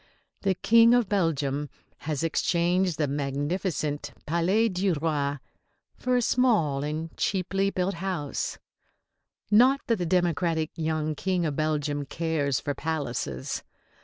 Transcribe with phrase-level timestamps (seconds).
[0.41, 1.69] The King of Belgium
[2.09, 5.37] has exchanged the magnificent Palais du Roi
[5.95, 8.57] for a small and cheaply built house
[9.51, 13.61] not that the democratic young King of Belgium cares for palaces.